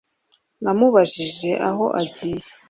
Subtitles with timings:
[0.63, 2.49] Namubajije aho agiye